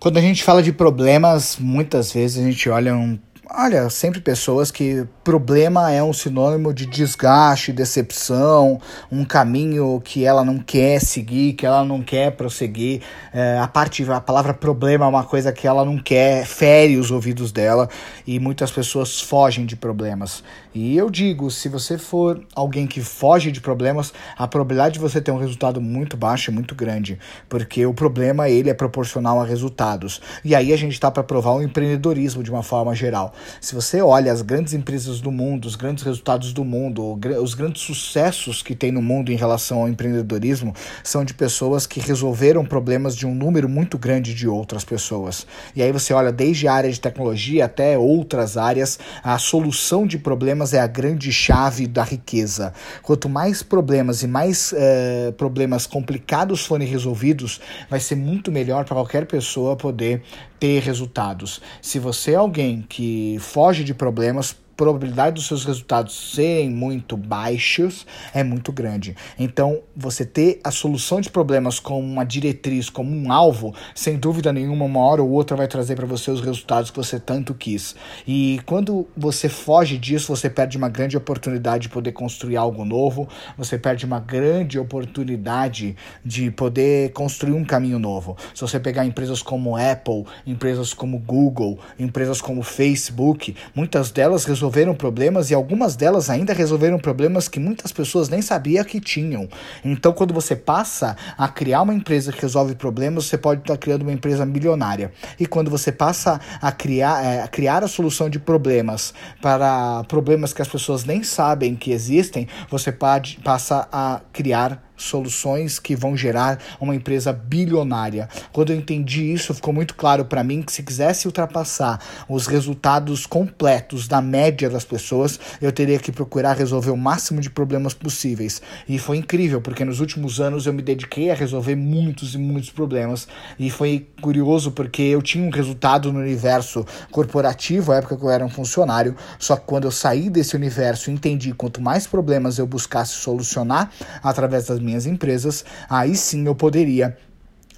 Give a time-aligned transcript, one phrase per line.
[0.00, 3.18] Quando a gente fala de problemas, muitas vezes a gente olha um
[3.50, 8.78] Olha, sempre pessoas que problema é um sinônimo de desgaste, decepção,
[9.10, 13.00] um caminho que ela não quer seguir, que ela não quer prosseguir.
[13.32, 17.10] É, a parte, a palavra problema é uma coisa que ela não quer, fere os
[17.10, 17.88] ouvidos dela
[18.26, 20.44] e muitas pessoas fogem de problemas.
[20.74, 25.22] E eu digo, se você for alguém que foge de problemas, a probabilidade de você
[25.22, 27.18] ter um resultado muito baixo é muito grande,
[27.48, 30.20] porque o problema ele é proporcional a resultados.
[30.44, 33.34] E aí a gente está para provar o empreendedorismo de uma forma geral.
[33.60, 37.82] Se você olha as grandes empresas do mundo, os grandes resultados do mundo, os grandes
[37.82, 43.16] sucessos que tem no mundo em relação ao empreendedorismo, são de pessoas que resolveram problemas
[43.16, 45.46] de um número muito grande de outras pessoas.
[45.74, 50.18] E aí você olha desde a área de tecnologia até outras áreas, a solução de
[50.18, 52.72] problemas é a grande chave da riqueza.
[53.02, 58.96] Quanto mais problemas e mais uh, problemas complicados forem resolvidos, vai ser muito melhor para
[58.96, 60.22] qualquer pessoa poder
[60.58, 61.60] ter resultados.
[61.80, 68.06] Se você é alguém que foge de problemas, probabilidade dos seus resultados serem muito baixos
[68.32, 69.16] é muito grande.
[69.36, 74.52] Então, você ter a solução de problemas como uma diretriz, como um alvo, sem dúvida
[74.52, 77.96] nenhuma, uma hora ou outra vai trazer para você os resultados que você tanto quis.
[78.24, 83.28] E quando você foge disso, você perde uma grande oportunidade de poder construir algo novo,
[83.56, 88.36] você perde uma grande oportunidade de poder construir um caminho novo.
[88.54, 94.67] Se você pegar empresas como Apple, empresas como Google, empresas como Facebook, muitas delas resolveram
[94.68, 99.48] resolveram problemas e algumas delas ainda resolveram problemas que muitas pessoas nem sabiam que tinham.
[99.82, 104.02] Então, quando você passa a criar uma empresa que resolve problemas, você pode estar criando
[104.02, 105.10] uma empresa milionária.
[105.40, 110.52] E quando você passa a criar, é, a criar a solução de problemas para problemas
[110.52, 116.16] que as pessoas nem sabem que existem, você pode, passa a criar soluções que vão
[116.16, 118.28] gerar uma empresa bilionária.
[118.52, 123.26] Quando eu entendi isso, ficou muito claro para mim que se quisesse ultrapassar os resultados
[123.26, 128.60] completos da média das pessoas, eu teria que procurar resolver o máximo de problemas possíveis.
[128.88, 132.70] E foi incrível, porque nos últimos anos eu me dediquei a resolver muitos e muitos
[132.70, 133.28] problemas.
[133.58, 138.30] E foi curioso porque eu tinha um resultado no universo corporativo, à época que eu
[138.30, 142.66] era um funcionário, só que quando eu saí desse universo, entendi quanto mais problemas eu
[142.66, 143.90] buscasse solucionar
[144.22, 147.16] através das minhas empresas, aí sim eu poderia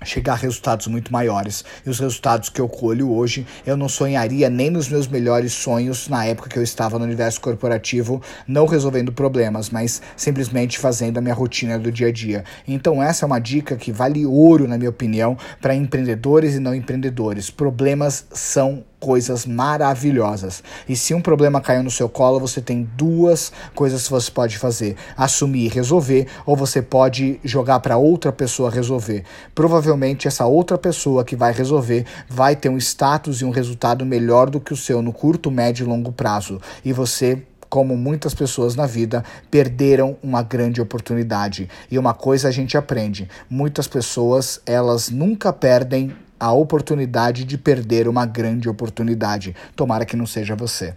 [0.04, 1.64] chegar a resultados muito maiores.
[1.84, 6.08] E os resultados que eu colho hoje, eu não sonharia nem nos meus melhores sonhos
[6.08, 11.20] na época que eu estava no universo corporativo, não resolvendo problemas, mas simplesmente fazendo a
[11.20, 12.44] minha rotina do dia a dia.
[12.66, 16.74] Então essa é uma dica que vale ouro, na minha opinião, para empreendedores e não
[16.74, 17.50] empreendedores.
[17.50, 20.62] Problemas são coisas maravilhosas.
[20.88, 24.58] E se um problema caiu no seu colo, você tem duas coisas que você pode
[24.58, 29.24] fazer: assumir e resolver, ou você pode jogar para outra pessoa resolver.
[29.54, 34.50] Provavelmente essa outra pessoa que vai resolver vai ter um status e um resultado melhor
[34.50, 36.60] do que o seu no curto, médio e longo prazo.
[36.84, 41.70] E você como muitas pessoas na vida, perderam uma grande oportunidade.
[41.88, 48.08] E uma coisa a gente aprende: muitas pessoas, elas nunca perdem a oportunidade de perder
[48.08, 49.54] uma grande oportunidade.
[49.76, 50.96] Tomara que não seja você.